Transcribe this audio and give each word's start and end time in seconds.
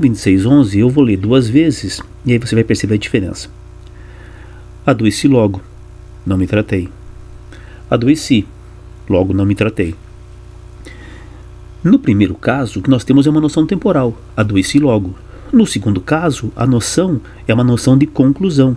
No 0.00 0.06
2611 0.06 0.78
eu 0.78 0.88
vou 0.88 1.04
ler 1.04 1.18
duas 1.18 1.46
vezes 1.46 2.00
e 2.24 2.32
aí 2.32 2.38
você 2.38 2.54
vai 2.54 2.64
perceber 2.64 2.94
a 2.94 2.98
diferença. 2.98 3.50
Adoeci 4.86 5.28
logo, 5.28 5.60
não 6.24 6.38
me 6.38 6.46
tratei. 6.46 6.88
Adoeci, 7.90 8.46
logo 9.06 9.34
não 9.34 9.44
me 9.44 9.54
tratei. 9.54 9.94
No 11.84 11.98
primeiro 11.98 12.34
caso, 12.34 12.80
o 12.80 12.82
que 12.82 12.88
nós 12.88 13.04
temos 13.04 13.26
é 13.26 13.30
uma 13.30 13.42
noção 13.42 13.66
temporal, 13.66 14.18
adoeci 14.34 14.78
logo. 14.78 15.14
No 15.52 15.66
segundo 15.66 16.00
caso, 16.00 16.50
a 16.56 16.66
noção 16.66 17.20
é 17.46 17.52
uma 17.52 17.64
noção 17.64 17.98
de 17.98 18.06
conclusão. 18.06 18.74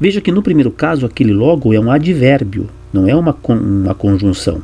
Veja 0.00 0.20
que 0.20 0.32
no 0.32 0.42
primeiro 0.42 0.72
caso, 0.72 1.06
aquele 1.06 1.32
logo 1.32 1.72
é 1.72 1.78
um 1.78 1.88
advérbio, 1.88 2.68
não 2.92 3.06
é 3.06 3.14
uma, 3.14 3.36
uma 3.48 3.94
conjunção. 3.94 4.60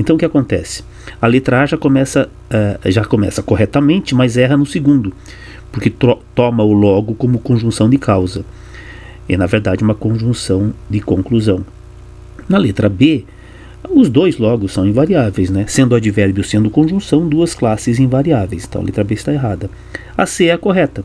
Então 0.00 0.16
o 0.16 0.18
que 0.18 0.24
acontece? 0.24 0.82
A 1.20 1.26
letra 1.26 1.60
A 1.60 1.66
já 1.66 1.76
começa, 1.76 2.26
uh, 2.50 2.90
já 2.90 3.04
começa 3.04 3.42
corretamente, 3.42 4.14
mas 4.14 4.38
erra 4.38 4.56
no 4.56 4.64
segundo, 4.64 5.12
porque 5.70 5.92
toma 6.34 6.64
o 6.64 6.72
logo 6.72 7.14
como 7.14 7.38
conjunção 7.38 7.88
de 7.90 7.98
causa. 7.98 8.42
É 9.28 9.36
na 9.36 9.44
verdade 9.44 9.84
uma 9.84 9.94
conjunção 9.94 10.72
de 10.88 11.00
conclusão. 11.00 11.66
Na 12.48 12.56
letra 12.56 12.88
B, 12.88 13.26
os 13.90 14.08
dois 14.08 14.38
logos 14.38 14.72
são 14.72 14.86
invariáveis, 14.86 15.50
né? 15.50 15.66
Sendo 15.68 15.94
advérbio 15.94 16.42
sendo 16.42 16.70
conjunção, 16.70 17.28
duas 17.28 17.52
classes 17.52 17.98
invariáveis. 17.98 18.64
Então 18.64 18.80
a 18.80 18.84
letra 18.84 19.04
B 19.04 19.12
está 19.12 19.34
errada. 19.34 19.68
A 20.16 20.24
C 20.24 20.46
é 20.46 20.52
a 20.52 20.58
correta. 20.58 21.04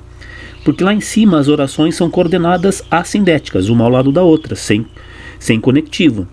Porque 0.64 0.86
lá 0.86 0.94
em 0.94 1.02
cima 1.02 1.38
as 1.38 1.50
orações 1.50 1.96
são 1.96 2.10
coordenadas 2.10 2.82
assindéticas, 2.90 3.68
uma 3.68 3.84
ao 3.84 3.92
lado 3.92 4.10
da 4.10 4.24
outra, 4.24 4.56
sem, 4.56 4.86
sem 5.38 5.60
conectivo. 5.60 6.26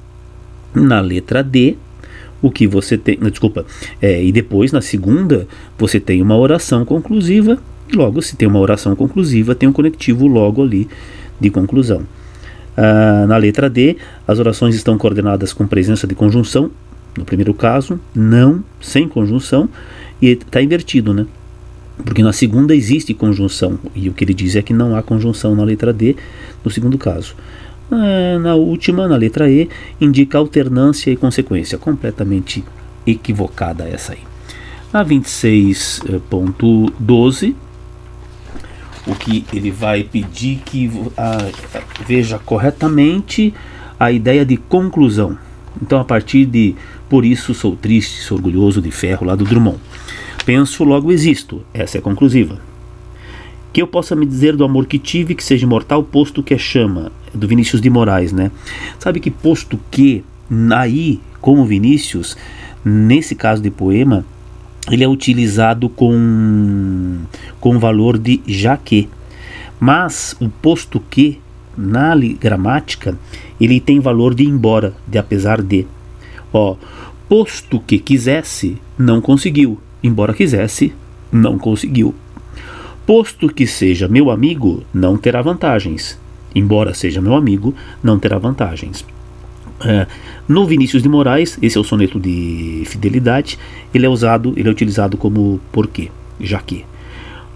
Na 0.72 1.00
letra 1.00 1.42
D, 1.42 1.76
o 2.42 2.50
que 2.50 2.66
você 2.66 2.98
tem. 2.98 3.16
Desculpa. 3.16 3.64
É, 4.00 4.22
e 4.22 4.32
depois, 4.32 4.72
na 4.72 4.82
segunda, 4.82 5.46
você 5.78 5.98
tem 5.98 6.20
uma 6.20 6.36
oração 6.36 6.84
conclusiva. 6.84 7.58
Logo, 7.94 8.20
se 8.20 8.36
tem 8.36 8.48
uma 8.48 8.58
oração 8.58 8.96
conclusiva, 8.96 9.54
tem 9.54 9.68
um 9.68 9.72
conectivo 9.72 10.26
logo 10.26 10.62
ali 10.62 10.88
de 11.40 11.48
conclusão. 11.48 12.02
Ah, 12.76 13.26
na 13.28 13.36
letra 13.36 13.68
D, 13.68 13.96
as 14.26 14.38
orações 14.38 14.74
estão 14.74 14.96
coordenadas 14.96 15.52
com 15.52 15.66
presença 15.66 16.06
de 16.06 16.14
conjunção. 16.14 16.70
No 17.16 17.24
primeiro 17.24 17.52
caso, 17.52 18.00
não, 18.14 18.64
sem 18.80 19.06
conjunção, 19.06 19.68
e 20.20 20.28
está 20.28 20.62
invertido, 20.62 21.12
né? 21.12 21.26
Porque 22.02 22.22
na 22.22 22.32
segunda 22.32 22.74
existe 22.74 23.12
conjunção, 23.12 23.78
e 23.94 24.08
o 24.08 24.14
que 24.14 24.24
ele 24.24 24.32
diz 24.32 24.56
é 24.56 24.62
que 24.62 24.72
não 24.72 24.96
há 24.96 25.02
conjunção 25.02 25.54
na 25.54 25.62
letra 25.62 25.92
D, 25.92 26.16
no 26.64 26.70
segundo 26.70 26.96
caso. 26.96 27.36
Ah, 27.94 28.38
na 28.38 28.54
última, 28.54 29.06
na 29.06 29.16
letra 29.16 29.50
E, 29.50 29.68
indica 30.00 30.38
alternância 30.38 31.10
e 31.10 31.16
consequência. 31.16 31.76
Completamente 31.76 32.64
equivocada 33.06 33.84
essa 33.84 34.14
aí. 34.14 34.20
Na 34.90 35.04
26.12, 35.04 37.54
o 39.06 39.14
que 39.14 39.44
ele 39.52 39.70
vai 39.70 40.04
pedir 40.04 40.62
que 40.64 40.90
a, 41.18 41.36
veja 42.06 42.38
corretamente 42.38 43.52
a 44.00 44.10
ideia 44.10 44.46
de 44.46 44.56
conclusão. 44.56 45.36
Então, 45.82 46.00
a 46.00 46.04
partir 46.04 46.46
de 46.46 46.74
por 47.10 47.26
isso 47.26 47.52
sou 47.52 47.76
triste, 47.76 48.22
sou 48.22 48.38
orgulhoso 48.38 48.80
de 48.80 48.90
ferro 48.90 49.26
lá 49.26 49.34
do 49.34 49.44
Drummond. 49.44 49.80
Penso, 50.46 50.82
logo 50.82 51.12
existo. 51.12 51.62
Essa 51.74 51.98
é 51.98 52.00
conclusiva. 52.00 52.71
Que 53.72 53.80
eu 53.80 53.86
possa 53.86 54.14
me 54.14 54.26
dizer 54.26 54.56
do 54.56 54.64
amor 54.64 54.86
que 54.86 54.98
tive, 54.98 55.34
que 55.34 55.42
seja 55.42 55.64
imortal, 55.64 56.02
posto 56.02 56.42
que 56.42 56.54
é 56.54 56.58
chama. 56.58 57.10
Do 57.32 57.48
Vinícius 57.48 57.80
de 57.80 57.88
Moraes, 57.88 58.32
né? 58.32 58.50
Sabe 58.98 59.20
que 59.20 59.30
posto 59.30 59.78
que, 59.90 60.22
aí, 60.74 61.20
como 61.40 61.64
Vinícius, 61.64 62.36
nesse 62.84 63.34
caso 63.34 63.62
de 63.62 63.70
poema, 63.70 64.24
ele 64.90 65.02
é 65.02 65.08
utilizado 65.08 65.88
com, 65.88 67.20
com 67.60 67.78
valor 67.78 68.18
de 68.18 68.42
já 68.46 68.76
que. 68.76 69.08
Mas 69.80 70.36
o 70.40 70.48
posto 70.48 71.00
que, 71.00 71.40
na 71.76 72.14
gramática, 72.38 73.16
ele 73.60 73.80
tem 73.80 73.98
valor 74.00 74.34
de 74.34 74.44
embora, 74.44 74.94
de 75.08 75.16
apesar 75.16 75.62
de. 75.62 75.86
Ó, 76.52 76.76
posto 77.28 77.80
que 77.80 77.98
quisesse, 77.98 78.76
não 78.98 79.20
conseguiu 79.20 79.80
embora 80.02 80.34
quisesse, 80.34 80.92
não 81.30 81.58
conseguiu. 81.58 82.14
Posto 83.06 83.48
que 83.48 83.66
seja 83.66 84.06
meu 84.06 84.30
amigo, 84.30 84.84
não 84.94 85.16
terá 85.16 85.42
vantagens. 85.42 86.18
Embora 86.54 86.94
seja 86.94 87.20
meu 87.20 87.34
amigo, 87.34 87.74
não 88.02 88.18
terá 88.18 88.38
vantagens. 88.38 89.04
É, 89.84 90.06
no 90.46 90.64
Vinícius 90.66 91.02
de 91.02 91.08
Moraes, 91.08 91.58
esse 91.60 91.76
é 91.76 91.80
o 91.80 91.84
soneto 91.84 92.20
de 92.20 92.84
fidelidade, 92.86 93.58
ele 93.92 94.06
é 94.06 94.08
usado, 94.08 94.52
ele 94.56 94.68
é 94.68 94.70
utilizado 94.70 95.16
como 95.16 95.60
porquê, 95.72 96.10
já 96.40 96.60
que. 96.60 96.84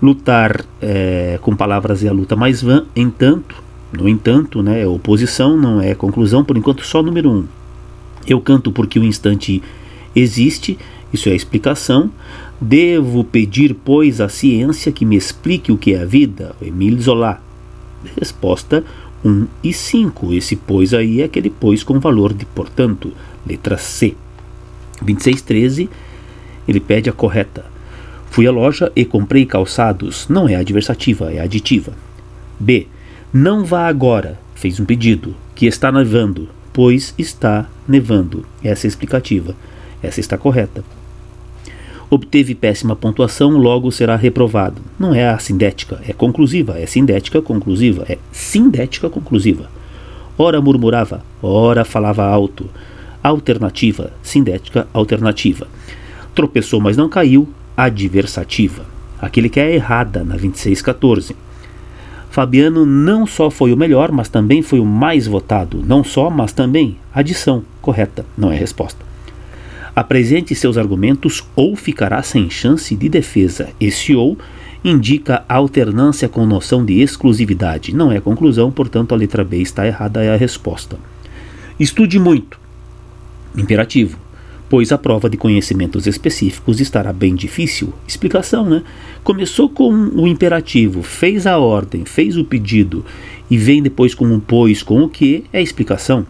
Lutar 0.02 0.64
é, 0.82 1.38
com 1.40 1.56
palavras 1.56 2.04
é 2.04 2.08
a 2.08 2.12
luta 2.12 2.36
mais 2.36 2.60
vã, 2.60 2.84
entanto, 2.94 3.62
no 3.92 4.08
entanto, 4.08 4.62
né, 4.62 4.82
é 4.82 4.86
oposição, 4.86 5.56
não 5.56 5.80
é 5.80 5.94
conclusão, 5.94 6.44
por 6.44 6.56
enquanto 6.56 6.84
só 6.84 7.02
número 7.02 7.30
um. 7.30 7.44
Eu 8.26 8.40
canto 8.40 8.72
porque 8.72 8.98
o 8.98 9.04
instante 9.04 9.62
existe, 10.14 10.78
isso 11.12 11.28
é 11.28 11.32
a 11.32 11.36
explicação. 11.36 12.10
Devo 12.60 13.22
pedir, 13.22 13.74
pois, 13.74 14.20
à 14.20 14.28
ciência 14.28 14.92
que 14.92 15.04
me 15.04 15.16
explique 15.16 15.70
o 15.70 15.78
que 15.78 15.94
é 15.94 16.02
a 16.02 16.06
vida? 16.06 16.54
Emile 16.60 17.00
Zola. 17.00 17.40
Resposta 18.18 18.84
1 19.24 19.46
e 19.62 19.72
5. 19.72 20.32
Esse 20.32 20.56
pois 20.56 20.94
aí 20.94 21.20
é 21.20 21.24
aquele 21.24 21.50
pois 21.50 21.82
com 21.82 21.98
valor 21.98 22.32
de 22.32 22.44
portanto. 22.46 23.12
Letra 23.46 23.76
C. 23.76 24.14
2613, 25.02 25.90
ele 26.66 26.80
pede 26.80 27.10
a 27.10 27.12
correta. 27.12 27.64
Fui 28.30 28.46
à 28.46 28.50
loja 28.50 28.90
e 28.94 29.04
comprei 29.04 29.46
calçados. 29.46 30.26
Não 30.28 30.48
é 30.48 30.56
adversativa, 30.56 31.32
é 31.32 31.40
aditiva. 31.40 31.92
B. 32.58 32.86
Não 33.32 33.64
vá 33.64 33.86
agora. 33.86 34.38
Fez 34.54 34.80
um 34.80 34.84
pedido. 34.84 35.34
Que 35.54 35.66
está 35.66 35.92
nevando. 35.92 36.48
Pois 36.72 37.14
está 37.16 37.68
nevando. 37.86 38.44
Essa 38.62 38.86
é 38.86 38.88
a 38.88 38.90
explicativa. 38.90 39.54
Essa 40.02 40.20
está 40.20 40.36
correta. 40.36 40.84
Obteve 42.08 42.54
péssima 42.54 42.94
pontuação, 42.94 43.50
logo 43.56 43.90
será 43.90 44.14
reprovado. 44.14 44.80
Não 44.98 45.12
é 45.12 45.28
a 45.28 45.38
sindética, 45.38 46.00
é 46.06 46.12
conclusiva, 46.12 46.78
é 46.78 46.86
sindética 46.86 47.42
conclusiva, 47.42 48.04
é 48.08 48.16
sindética 48.30 49.10
conclusiva. 49.10 49.68
Ora 50.38 50.60
murmurava, 50.60 51.24
ora 51.42 51.84
falava 51.84 52.24
alto. 52.24 52.70
Alternativa, 53.22 54.12
sindética 54.22 54.86
alternativa. 54.92 55.66
Tropeçou, 56.32 56.80
mas 56.80 56.96
não 56.96 57.08
caiu, 57.08 57.48
adversativa. 57.76 58.84
Aquele 59.20 59.48
que 59.48 59.58
é 59.58 59.74
errada 59.74 60.22
na 60.22 60.36
2614. 60.36 61.34
Fabiano 62.30 62.84
não 62.84 63.26
só 63.26 63.50
foi 63.50 63.72
o 63.72 63.76
melhor, 63.76 64.12
mas 64.12 64.28
também 64.28 64.62
foi 64.62 64.78
o 64.78 64.84
mais 64.84 65.26
votado. 65.26 65.82
Não 65.84 66.04
só, 66.04 66.30
mas 66.30 66.52
também. 66.52 66.98
Adição, 67.12 67.64
correta, 67.80 68.24
não 68.36 68.52
é 68.52 68.56
resposta. 68.56 69.04
Apresente 69.96 70.54
seus 70.54 70.76
argumentos 70.76 71.42
ou 71.56 71.74
ficará 71.74 72.22
sem 72.22 72.50
chance 72.50 72.94
de 72.94 73.08
defesa. 73.08 73.70
Esse 73.80 74.14
ou 74.14 74.36
indica 74.84 75.42
alternância 75.48 76.28
com 76.28 76.44
noção 76.44 76.84
de 76.84 77.00
exclusividade. 77.00 77.94
Não 77.94 78.12
é 78.12 78.20
conclusão, 78.20 78.70
portanto 78.70 79.14
a 79.14 79.16
letra 79.16 79.42
B 79.42 79.56
está 79.56 79.86
errada, 79.86 80.22
é 80.22 80.34
a 80.34 80.36
resposta. 80.36 80.98
Estude 81.80 82.18
muito. 82.18 82.60
Imperativo. 83.56 84.18
Pois 84.68 84.92
a 84.92 84.98
prova 84.98 85.30
de 85.30 85.38
conhecimentos 85.38 86.06
específicos 86.06 86.78
estará 86.78 87.10
bem 87.10 87.34
difícil. 87.34 87.94
Explicação, 88.06 88.68
né? 88.68 88.82
Começou 89.24 89.70
com 89.70 89.90
o 89.90 90.26
imperativo, 90.26 91.02
fez 91.02 91.46
a 91.46 91.56
ordem, 91.56 92.04
fez 92.04 92.36
o 92.36 92.44
pedido 92.44 93.02
e 93.50 93.56
vem 93.56 93.82
depois 93.82 94.14
com 94.14 94.26
um 94.26 94.40
pois 94.40 94.82
com 94.82 95.02
o 95.02 95.08
que 95.08 95.44
é 95.54 95.62
explicação. 95.62 96.26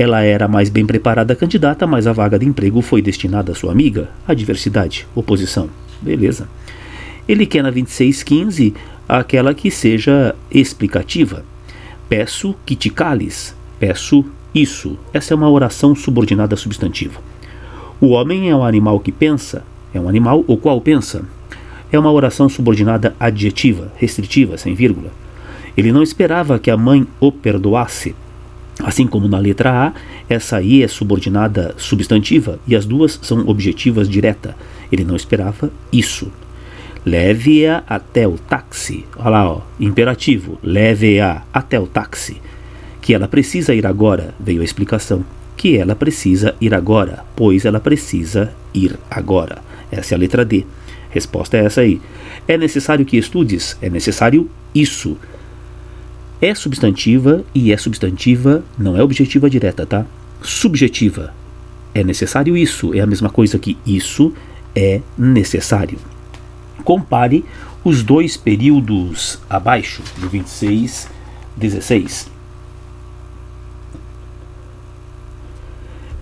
Ela 0.00 0.22
era 0.22 0.46
a 0.46 0.48
mais 0.48 0.70
bem 0.70 0.86
preparada 0.86 1.36
candidata, 1.36 1.86
mas 1.86 2.06
a 2.06 2.12
vaga 2.14 2.38
de 2.38 2.46
emprego 2.46 2.80
foi 2.80 3.02
destinada 3.02 3.52
à 3.52 3.54
sua 3.54 3.70
amiga, 3.70 4.08
a 4.26 4.32
diversidade, 4.32 5.06
oposição. 5.14 5.68
Beleza. 6.00 6.48
Ele 7.28 7.44
quer 7.44 7.62
na 7.62 7.68
2615 7.68 8.72
aquela 9.06 9.52
que 9.52 9.70
seja 9.70 10.34
explicativa. 10.50 11.44
Peço 12.08 12.54
que 12.64 12.74
te 12.74 12.88
cales. 12.88 13.54
Peço 13.78 14.24
isso. 14.54 14.96
Essa 15.12 15.34
é 15.34 15.36
uma 15.36 15.50
oração 15.50 15.94
subordinada 15.94 16.56
substantiva. 16.56 17.20
O 18.00 18.12
homem 18.12 18.48
é 18.48 18.56
um 18.56 18.64
animal 18.64 19.00
que 19.00 19.12
pensa. 19.12 19.62
É 19.92 20.00
um 20.00 20.08
animal 20.08 20.42
o 20.46 20.56
qual 20.56 20.80
pensa. 20.80 21.26
É 21.92 21.98
uma 21.98 22.10
oração 22.10 22.48
subordinada 22.48 23.14
adjetiva, 23.20 23.92
restritiva, 23.96 24.56
sem 24.56 24.74
vírgula. 24.74 25.10
Ele 25.76 25.92
não 25.92 26.02
esperava 26.02 26.58
que 26.58 26.70
a 26.70 26.76
mãe 26.78 27.06
o 27.20 27.30
perdoasse. 27.30 28.14
Assim 28.84 29.06
como 29.06 29.28
na 29.28 29.38
letra 29.38 29.88
A, 29.88 29.92
essa 30.28 30.56
aí 30.56 30.82
é 30.82 30.88
subordinada 30.88 31.74
substantiva 31.76 32.58
e 32.66 32.74
as 32.74 32.84
duas 32.84 33.18
são 33.22 33.46
objetivas 33.48 34.08
direta. 34.08 34.56
Ele 34.90 35.04
não 35.04 35.16
esperava 35.16 35.70
isso. 35.92 36.30
Leve-a 37.04 37.82
até 37.86 38.26
o 38.26 38.36
táxi. 38.36 39.04
Olha 39.16 39.30
lá, 39.30 39.50
ó, 39.50 39.60
imperativo. 39.78 40.58
Leve-a 40.62 41.42
até 41.52 41.78
o 41.80 41.86
táxi. 41.86 42.40
Que 43.00 43.14
ela 43.14 43.26
precisa 43.26 43.74
ir 43.74 43.86
agora, 43.86 44.34
veio 44.38 44.60
a 44.60 44.64
explicação. 44.64 45.24
Que 45.56 45.76
ela 45.76 45.94
precisa 45.94 46.54
ir 46.60 46.74
agora, 46.74 47.24
pois 47.34 47.64
ela 47.64 47.80
precisa 47.80 48.52
ir 48.74 48.98
agora. 49.10 49.58
Essa 49.90 50.14
é 50.14 50.16
a 50.16 50.18
letra 50.18 50.44
D. 50.44 50.64
Resposta 51.10 51.56
é 51.56 51.64
essa 51.64 51.80
aí. 51.80 52.00
É 52.46 52.56
necessário 52.56 53.04
que 53.04 53.16
estudes? 53.16 53.76
É 53.82 53.90
necessário 53.90 54.48
isso. 54.74 55.16
É 56.42 56.54
substantiva 56.54 57.44
e 57.54 57.70
é 57.70 57.76
substantiva, 57.76 58.64
não 58.78 58.96
é 58.96 59.02
objetiva 59.02 59.50
direta, 59.50 59.84
tá? 59.84 60.06
Subjetiva. 60.40 61.34
É 61.94 62.02
necessário 62.02 62.56
isso, 62.56 62.94
é 62.94 63.00
a 63.00 63.06
mesma 63.06 63.28
coisa 63.28 63.58
que 63.58 63.76
isso 63.84 64.32
é 64.74 65.02
necessário. 65.18 65.98
Compare 66.82 67.44
os 67.84 68.02
dois 68.02 68.36
períodos 68.36 69.38
abaixo, 69.50 70.02
do 70.18 70.28
26, 70.28 71.08
16. 71.56 72.30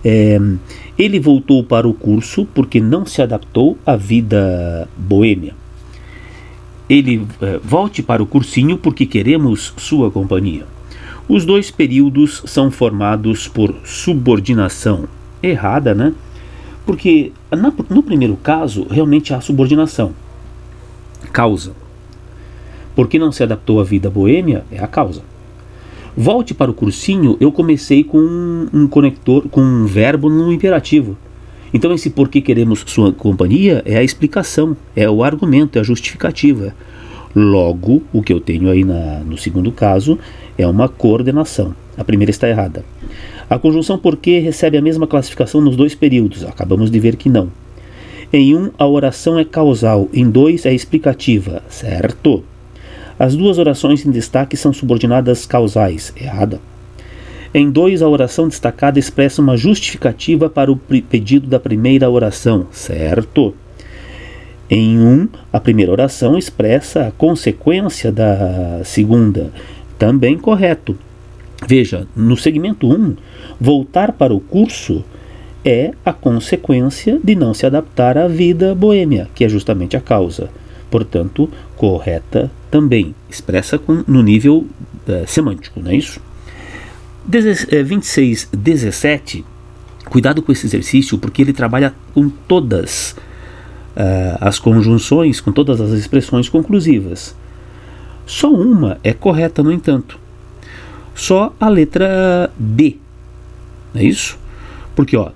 É, 0.03 0.39
ele 0.97 1.19
voltou 1.19 1.63
para 1.63 1.87
o 1.87 1.93
curso 1.93 2.45
porque 2.53 2.81
não 2.81 3.05
se 3.05 3.21
adaptou 3.21 3.77
à 3.85 3.95
vida 3.95 4.87
boêmia. 4.97 5.58
Ele 6.89 7.25
é, 7.41 7.59
volte 7.63 8.01
para 8.01 8.23
o 8.23 8.25
cursinho 8.25 8.77
porque 8.77 9.05
queremos 9.05 9.73
sua 9.77 10.09
companhia. 10.09 10.65
Os 11.27 11.45
dois 11.45 11.69
períodos 11.69 12.41
são 12.47 12.71
formados 12.71 13.47
por 13.47 13.75
subordinação 13.83 15.07
errada, 15.43 15.93
né? 15.93 16.13
Porque 16.85 17.31
na, 17.51 17.71
no 17.87 18.01
primeiro 18.01 18.35
caso 18.35 18.87
realmente 18.89 19.33
há 19.33 19.39
subordinação. 19.39 20.13
Causa. 21.31 21.73
Porque 22.95 23.19
não 23.19 23.31
se 23.31 23.43
adaptou 23.43 23.79
à 23.79 23.83
vida 23.83 24.09
boêmia 24.09 24.65
é 24.71 24.79
a 24.79 24.87
causa. 24.87 25.21
Volte 26.17 26.53
para 26.53 26.71
o 26.71 26.73
cursinho, 26.73 27.37
eu 27.39 27.51
comecei 27.51 28.03
com 28.03 28.17
um, 28.73 28.87
conector, 28.87 29.47
com 29.49 29.61
um 29.61 29.85
verbo 29.85 30.29
no 30.29 30.51
imperativo. 30.51 31.15
Então 31.73 31.93
esse 31.93 32.09
porquê 32.09 32.41
queremos 32.41 32.83
sua 32.87 33.11
companhia 33.11 33.81
é 33.85 33.97
a 33.97 34.03
explicação, 34.03 34.75
é 34.95 35.09
o 35.09 35.23
argumento, 35.23 35.77
é 35.77 35.81
a 35.81 35.83
justificativa. 35.83 36.73
Logo, 37.35 38.01
o 38.11 38.23
que 38.23 38.33
eu 38.33 38.39
tenho 38.39 38.69
aí 38.69 38.83
na, 38.83 39.19
no 39.19 39.37
segundo 39.37 39.71
caso 39.71 40.17
é 40.57 40.65
uma 40.65 40.89
coordenação. 40.89 41.75
A 41.95 42.03
primeira 42.03 42.31
está 42.31 42.49
errada. 42.49 42.83
A 43.49 43.59
conjunção 43.59 43.97
porque 43.97 44.39
recebe 44.39 44.77
a 44.77 44.81
mesma 44.81 45.05
classificação 45.05 45.61
nos 45.61 45.75
dois 45.75 45.93
períodos. 45.93 46.43
Acabamos 46.43 46.89
de 46.89 46.99
ver 46.99 47.15
que 47.15 47.29
não. 47.29 47.51
Em 48.31 48.55
um, 48.55 48.69
a 48.77 48.87
oração 48.87 49.39
é 49.39 49.45
causal, 49.45 50.07
em 50.13 50.29
dois, 50.29 50.65
é 50.65 50.73
explicativa, 50.73 51.63
certo? 51.67 52.43
As 53.17 53.35
duas 53.35 53.57
orações 53.57 54.05
em 54.05 54.11
destaque 54.11 54.55
são 54.55 54.71
subordinadas 54.71 55.45
causais. 55.45 56.13
Errada. 56.15 56.61
Em 57.53 57.69
2, 57.69 58.01
a 58.01 58.07
oração 58.07 58.47
destacada 58.47 58.99
expressa 58.99 59.41
uma 59.41 59.57
justificativa 59.57 60.49
para 60.49 60.71
o 60.71 60.77
pedido 60.77 61.47
da 61.47 61.59
primeira 61.59 62.09
oração. 62.09 62.67
Certo. 62.71 63.55
Em 64.69 64.99
1, 64.99 65.01
um, 65.01 65.27
a 65.51 65.59
primeira 65.59 65.91
oração 65.91 66.37
expressa 66.37 67.07
a 67.07 67.11
consequência 67.11 68.11
da 68.11 68.81
segunda. 68.83 69.51
Também 69.97 70.37
correto. 70.37 70.95
Veja, 71.67 72.07
no 72.15 72.37
segmento 72.37 72.87
1, 72.87 72.93
um, 72.93 73.15
voltar 73.59 74.11
para 74.11 74.33
o 74.33 74.39
curso 74.39 75.03
é 75.65 75.91
a 76.05 76.13
consequência 76.13 77.19
de 77.23 77.35
não 77.35 77.53
se 77.53 77.65
adaptar 77.65 78.17
à 78.17 78.27
vida 78.27 78.73
boêmia, 78.75 79.27
que 79.33 79.43
é 79.43 79.49
justamente 79.49 79.97
a 79.97 80.01
causa 80.01 80.49
portanto, 80.89 81.49
correta 81.75 82.51
também, 82.69 83.15
expressa 83.29 83.77
com, 83.77 84.03
no 84.07 84.21
nível 84.21 84.65
uh, 85.07 85.27
semântico, 85.27 85.79
não 85.79 85.91
é 85.91 85.95
isso? 85.95 86.19
26, 87.29 88.49
17, 88.51 89.45
eh, 89.45 90.09
cuidado 90.09 90.41
com 90.41 90.51
esse 90.51 90.65
exercício, 90.65 91.17
porque 91.17 91.41
ele 91.41 91.53
trabalha 91.53 91.93
com 92.13 92.29
todas 92.29 93.15
uh, 93.95 94.37
as 94.41 94.57
conjunções, 94.57 95.39
com 95.39 95.51
todas 95.51 95.79
as 95.79 95.91
expressões 95.91 96.49
conclusivas. 96.49 97.35
Só 98.25 98.51
uma 98.51 98.97
é 99.03 99.13
correta, 99.13 99.61
no 99.61 99.71
entanto. 99.71 100.19
Só 101.13 101.53
a 101.59 101.69
letra. 101.69 102.51
Não 102.57 104.01
é 104.01 104.03
isso? 104.03 104.37
Porque, 104.95 105.15
ó, 105.15 105.31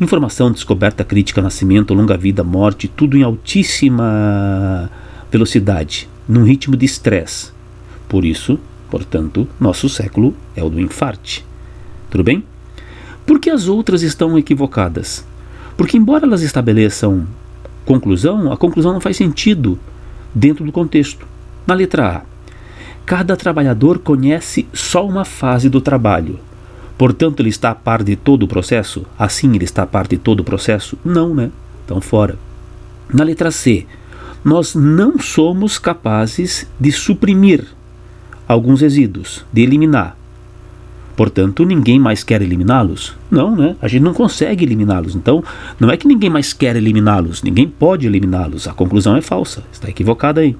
Informação, 0.00 0.50
descoberta, 0.50 1.04
crítica, 1.04 1.40
nascimento, 1.40 1.94
longa 1.94 2.16
vida, 2.16 2.42
morte, 2.42 2.88
tudo 2.88 3.16
em 3.16 3.22
altíssima 3.22 4.90
velocidade, 5.30 6.08
num 6.28 6.42
ritmo 6.42 6.76
de 6.76 6.84
estresse. 6.84 7.52
Por 8.08 8.24
isso, 8.24 8.58
portanto, 8.94 9.48
nosso 9.58 9.88
século 9.88 10.32
é 10.54 10.62
o 10.62 10.70
do 10.70 10.80
infarte. 10.80 11.44
Tudo 12.08 12.22
bem? 12.22 12.44
Por 13.26 13.40
que 13.40 13.50
as 13.50 13.66
outras 13.66 14.02
estão 14.02 14.38
equivocadas? 14.38 15.26
Porque, 15.76 15.96
embora 15.96 16.24
elas 16.24 16.42
estabeleçam 16.42 17.26
conclusão, 17.84 18.52
a 18.52 18.56
conclusão 18.56 18.92
não 18.92 19.00
faz 19.00 19.16
sentido 19.16 19.80
dentro 20.32 20.64
do 20.64 20.70
contexto. 20.70 21.26
Na 21.66 21.74
letra 21.74 22.18
A, 22.18 22.22
cada 23.04 23.36
trabalhador 23.36 23.98
conhece 23.98 24.68
só 24.72 25.04
uma 25.04 25.24
fase 25.24 25.68
do 25.68 25.80
trabalho. 25.80 26.38
Portanto, 26.96 27.40
ele 27.40 27.48
está 27.48 27.70
a 27.70 27.74
par 27.74 28.04
de 28.04 28.14
todo 28.14 28.44
o 28.44 28.48
processo? 28.48 29.04
Assim, 29.18 29.52
ele 29.56 29.64
está 29.64 29.82
a 29.82 29.88
par 29.88 30.06
de 30.06 30.18
todo 30.18 30.38
o 30.38 30.44
processo? 30.44 30.96
Não, 31.04 31.34
né? 31.34 31.50
Então, 31.84 32.00
fora. 32.00 32.38
Na 33.12 33.24
letra 33.24 33.50
C, 33.50 33.88
nós 34.44 34.76
não 34.76 35.18
somos 35.18 35.80
capazes 35.80 36.68
de 36.78 36.92
suprimir 36.92 37.66
alguns 38.46 38.80
resíduos, 38.80 39.44
de 39.52 39.62
eliminar. 39.62 40.16
Portanto, 41.16 41.64
ninguém 41.64 41.98
mais 41.98 42.24
quer 42.24 42.42
eliminá-los? 42.42 43.16
Não, 43.30 43.54
né? 43.54 43.76
A 43.80 43.86
gente 43.86 44.02
não 44.02 44.12
consegue 44.12 44.64
eliminá-los. 44.64 45.14
Então, 45.14 45.44
não 45.78 45.90
é 45.90 45.96
que 45.96 46.08
ninguém 46.08 46.28
mais 46.28 46.52
quer 46.52 46.74
eliminá-los, 46.74 47.42
ninguém 47.42 47.68
pode 47.68 48.06
eliminá-los. 48.06 48.66
A 48.66 48.72
conclusão 48.72 49.16
é 49.16 49.20
falsa, 49.20 49.62
está 49.72 49.88
equivocada 49.88 50.40
aí. 50.40 50.56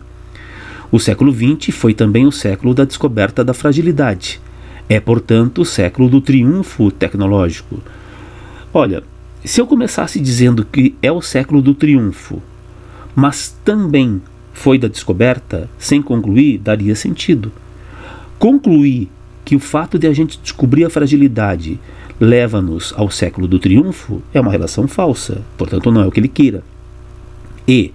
O 0.92 1.00
século 1.00 1.34
XX 1.34 1.75
foi 1.75 1.92
também 1.92 2.25
o 2.25 2.31
século 2.31 2.72
da 2.72 2.84
descoberta 2.84 3.42
da 3.42 3.52
fragilidade. 3.52 4.40
É, 4.88 5.00
portanto, 5.00 5.62
o 5.62 5.64
século 5.64 6.08
do 6.08 6.20
triunfo 6.20 6.90
tecnológico. 6.90 7.81
Olha, 8.72 9.02
se 9.44 9.60
eu 9.60 9.66
começasse 9.66 10.20
dizendo 10.20 10.64
que 10.64 10.94
é 11.02 11.10
o 11.10 11.20
século 11.20 11.60
do 11.60 11.75
triunfo, 11.75 12.40
mas 13.14 13.56
também 13.64 14.22
foi 14.52 14.78
da 14.78 14.86
descoberta, 14.86 15.69
sem 15.78 16.00
concluir, 16.00 16.58
daria 16.58 16.94
sentido. 16.94 17.50
Concluir 18.44 19.08
que 19.43 19.56
o 19.56 19.58
fato 19.58 19.99
de 19.99 20.06
a 20.06 20.12
gente 20.12 20.38
descobrir 20.43 20.85
a 20.85 20.91
fragilidade 20.91 21.81
leva-nos 22.20 22.93
ao 22.94 23.11
século 23.11 23.49
do 23.49 23.58
triunfo 23.58 24.20
é 24.35 24.38
uma 24.38 24.52
relação 24.52 24.87
falsa, 24.87 25.41
portanto, 25.56 25.91
não 25.91 26.02
é 26.02 26.06
o 26.06 26.12
que 26.12 26.20
ele 26.20 26.29
queira. 26.29 26.62
E 27.67 27.91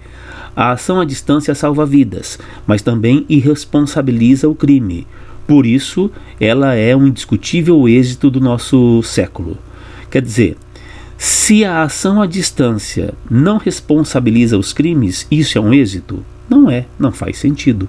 a 0.56 0.72
ação 0.72 1.00
à 1.00 1.04
distância 1.04 1.54
salva 1.54 1.86
vidas, 1.86 2.36
mas 2.66 2.82
também 2.82 3.24
irresponsabiliza 3.28 4.48
o 4.48 4.54
crime. 4.56 5.06
Por 5.46 5.64
isso, 5.64 6.10
ela 6.40 6.74
é 6.74 6.96
um 6.96 7.06
indiscutível 7.06 7.88
êxito 7.88 8.28
do 8.28 8.40
nosso 8.40 9.04
século. 9.04 9.56
Quer 10.10 10.22
dizer, 10.22 10.56
se 11.16 11.64
a 11.64 11.84
ação 11.84 12.20
à 12.20 12.26
distância 12.26 13.14
não 13.30 13.56
responsabiliza 13.56 14.58
os 14.58 14.72
crimes, 14.72 15.28
isso 15.30 15.56
é 15.56 15.60
um 15.60 15.72
êxito? 15.72 16.24
Não 16.48 16.68
é, 16.68 16.86
não 16.98 17.12
faz 17.12 17.38
sentido. 17.38 17.88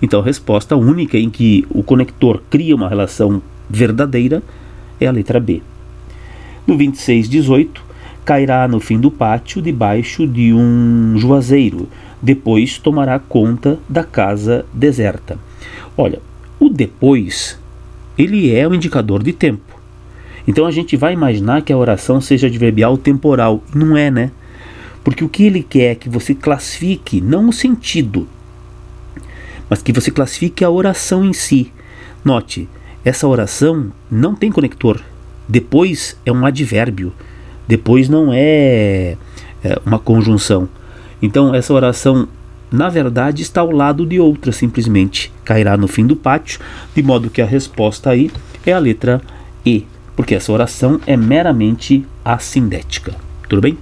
Então 0.00 0.20
a 0.20 0.24
resposta 0.24 0.76
única 0.76 1.18
em 1.18 1.28
que 1.28 1.66
o 1.70 1.82
conector 1.82 2.42
cria 2.48 2.74
uma 2.74 2.88
relação 2.88 3.42
verdadeira 3.68 4.42
é 5.00 5.06
a 5.06 5.12
letra 5.12 5.40
B. 5.40 5.62
No 6.66 6.76
2618, 6.76 7.82
cairá 8.24 8.68
no 8.68 8.78
fim 8.78 9.00
do 9.00 9.10
pátio 9.10 9.62
debaixo 9.62 10.26
de 10.26 10.52
um 10.52 11.14
juazeiro, 11.16 11.88
depois 12.20 12.78
tomará 12.78 13.18
conta 13.18 13.78
da 13.88 14.04
casa 14.04 14.66
deserta. 14.72 15.38
Olha, 15.96 16.20
o 16.60 16.68
depois, 16.68 17.58
ele 18.16 18.54
é 18.54 18.68
um 18.68 18.74
indicador 18.74 19.22
de 19.22 19.32
tempo. 19.32 19.80
Então 20.46 20.66
a 20.66 20.70
gente 20.70 20.96
vai 20.96 21.12
imaginar 21.12 21.62
que 21.62 21.72
a 21.72 21.76
oração 21.76 22.20
seja 22.20 22.46
adverbial 22.46 22.96
temporal. 22.96 23.62
Não 23.74 23.96
é, 23.96 24.10
né? 24.10 24.30
Porque 25.04 25.24
o 25.24 25.28
que 25.28 25.44
ele 25.44 25.62
quer 25.62 25.92
é 25.92 25.94
que 25.94 26.08
você 26.08 26.34
classifique 26.34 27.20
não 27.20 27.48
o 27.48 27.52
sentido, 27.52 28.26
mas 29.68 29.82
que 29.82 29.92
você 29.92 30.10
classifique 30.10 30.64
a 30.64 30.70
oração 30.70 31.24
em 31.24 31.32
si. 31.32 31.72
Note, 32.24 32.68
essa 33.04 33.26
oração 33.26 33.92
não 34.10 34.34
tem 34.34 34.50
conector. 34.50 35.00
Depois 35.48 36.16
é 36.26 36.32
um 36.32 36.44
advérbio. 36.44 37.12
Depois 37.66 38.08
não 38.08 38.32
é, 38.32 39.16
é 39.62 39.78
uma 39.84 39.98
conjunção. 39.98 40.68
Então 41.20 41.54
essa 41.54 41.72
oração 41.72 42.28
na 42.70 42.88
verdade 42.88 43.42
está 43.42 43.62
ao 43.62 43.70
lado 43.70 44.04
de 44.04 44.20
outra, 44.20 44.52
simplesmente 44.52 45.32
cairá 45.44 45.76
no 45.76 45.88
fim 45.88 46.06
do 46.06 46.14
pátio, 46.14 46.60
de 46.94 47.02
modo 47.02 47.30
que 47.30 47.40
a 47.40 47.46
resposta 47.46 48.10
aí 48.10 48.30
é 48.64 48.72
a 48.72 48.78
letra 48.78 49.22
E, 49.64 49.86
porque 50.14 50.34
essa 50.34 50.52
oração 50.52 51.00
é 51.06 51.16
meramente 51.16 52.06
assindética. 52.24 53.14
Tudo 53.48 53.62
bem? 53.62 53.78